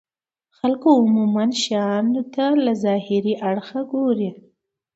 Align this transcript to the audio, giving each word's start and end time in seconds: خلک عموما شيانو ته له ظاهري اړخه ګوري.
خلک 0.57 0.81
عموما 1.01 1.45
شيانو 1.63 2.21
ته 2.33 2.45
له 2.63 2.73
ظاهري 2.83 3.33
اړخه 3.49 3.79
ګوري. 3.93 4.29